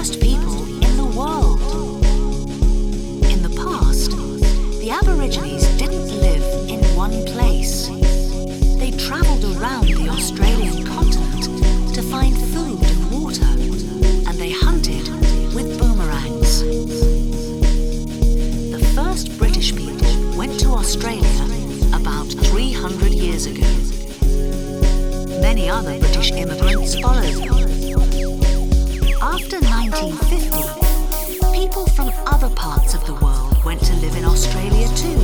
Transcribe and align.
first 0.00 0.18
people 0.22 0.64
in 0.82 0.96
the 0.96 1.12
world. 1.14 1.60
In 3.30 3.42
the 3.42 3.50
past, 3.50 4.12
the 4.80 4.88
Aborigines 4.90 5.66
didn't 5.76 6.08
live 6.22 6.70
in 6.70 6.80
one 6.96 7.22
place. 7.26 7.88
They 8.78 8.92
travelled 8.92 9.44
around 9.44 9.88
the 9.88 10.08
Australian 10.08 10.86
continent 10.86 11.94
to 11.94 12.00
find 12.00 12.34
food 12.54 12.82
and 12.82 13.10
water, 13.10 13.44
and 14.26 14.38
they 14.40 14.52
hunted 14.52 15.06
with 15.54 15.78
boomerangs. 15.78 16.62
The 18.72 18.82
first 18.94 19.36
British 19.36 19.76
people 19.76 20.34
went 20.34 20.58
to 20.60 20.68
Australia 20.70 21.44
about 21.92 22.28
300 22.48 23.12
years 23.12 23.44
ago. 23.44 23.68
Many 25.42 25.68
other 25.68 25.98
British 25.98 26.32
immigrants 26.32 26.98
followed 26.98 27.34
them. 27.34 27.69
After 29.30 29.60
1950, 29.60 31.52
people 31.56 31.86
from 31.86 32.10
other 32.26 32.50
parts 32.50 32.94
of 32.94 33.06
the 33.06 33.14
world 33.14 33.64
went 33.64 33.80
to 33.84 33.94
live 33.94 34.16
in 34.16 34.24
Australia 34.24 34.88
too. 34.96 35.20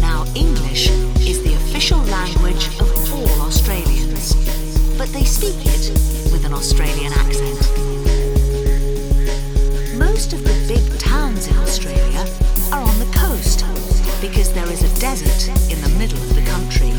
Now, 0.00 0.24
English 0.36 0.90
is 1.26 1.42
the 1.42 1.54
official 1.54 1.98
language 2.04 2.68
of 2.78 3.12
all 3.12 3.40
Australians, 3.42 4.32
but 4.96 5.08
they 5.08 5.24
speak 5.24 5.56
it 5.66 5.90
with 6.30 6.44
an 6.44 6.52
Australian 6.52 7.12
accent. 7.14 7.58
Most 9.98 10.32
of 10.34 10.44
the 10.44 10.54
big 10.68 10.98
towns 11.00 11.48
in 11.48 11.56
Australia 11.56 12.24
are 12.70 12.82
on 12.82 12.98
the 13.00 13.10
coast 13.18 13.64
because 14.20 14.52
there 14.52 14.70
is 14.70 14.84
a 14.84 15.00
desert 15.00 15.48
in 15.68 15.80
the 15.80 15.88
middle 15.98 16.22
of 16.22 16.34
the 16.36 16.42
country. 16.46 16.92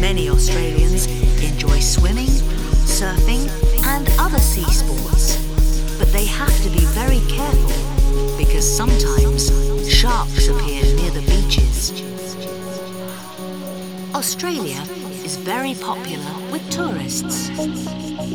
Many 0.00 0.30
Australians 0.30 0.85
Australia 14.16 14.80
is 15.26 15.36
very 15.36 15.74
popular 15.74 16.32
with 16.50 16.66
tourists. 16.70 17.50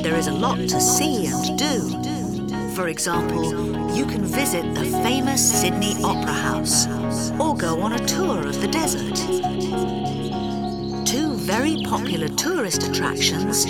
There 0.04 0.16
is 0.16 0.28
a 0.28 0.32
lot 0.32 0.60
to 0.60 0.80
see 0.80 1.26
and 1.26 1.58
do. 1.58 2.76
For 2.76 2.90
example, 2.90 3.44
you 3.92 4.06
can 4.06 4.24
visit 4.24 4.76
the 4.76 4.86
famous 5.02 5.42
Sydney 5.42 5.96
Opera 6.04 6.34
House 6.34 6.86
or 7.40 7.58
go 7.58 7.82
on 7.82 7.94
a 7.94 8.06
tour 8.06 8.48
of 8.48 8.62
the 8.62 8.68
desert. 8.68 9.16
Two 11.04 11.34
very 11.34 11.82
popular 11.84 12.28
tourist 12.28 12.84
attractions 12.88 13.66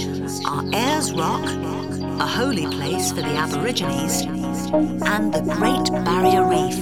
are 0.45 0.66
Ayers 0.73 1.13
Rock, 1.13 1.45
a 1.45 2.28
holy 2.28 2.67
place 2.67 3.11
for 3.13 3.22
the 3.22 3.35
Aborigines, 3.38 4.23
and 5.07 5.33
the 5.33 5.43
Great 5.55 5.90
Barrier 6.03 6.46
Reef 6.46 6.78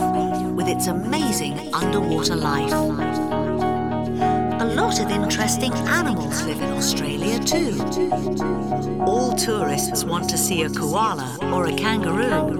with 0.55 0.67
its 0.67 0.87
amazing 0.87 1.71
underwater 1.71 2.35
life. 2.35 3.48
Lot 4.75 4.99
of 4.99 5.09
interesting 5.09 5.73
animals 5.73 6.43
live 6.43 6.61
in 6.61 6.71
Australia 6.71 7.39
too. 7.39 7.81
All 9.01 9.33
tourists 9.33 10.03
want 10.03 10.29
to 10.29 10.37
see 10.37 10.63
a 10.63 10.69
koala 10.69 11.37
or 11.53 11.65
a 11.65 11.75
kangaroo. 11.75 12.55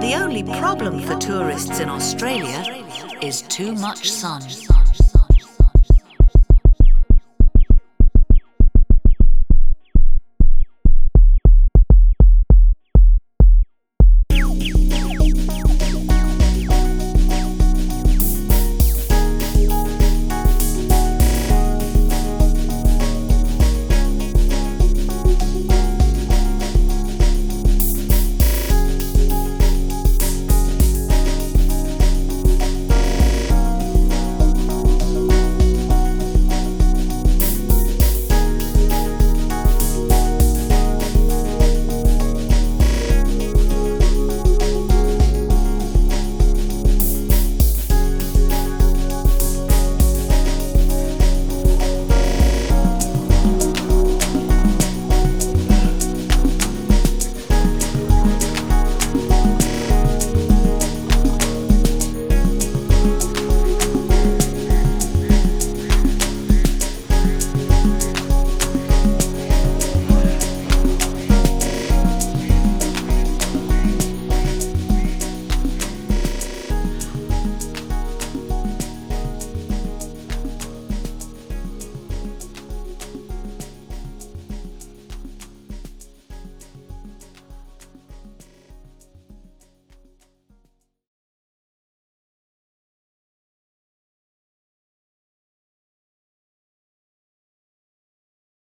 The 0.00 0.14
only 0.14 0.44
problem 0.44 1.00
for 1.02 1.16
tourists 1.16 1.80
in 1.80 1.88
Australia 1.88 2.84
is 3.20 3.42
too 3.42 3.74
much 3.74 4.10
sun. 4.10 4.42